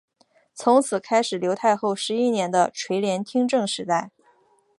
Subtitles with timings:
[0.55, 4.09] 从此开始刘太后十一年的垂帘听政时代。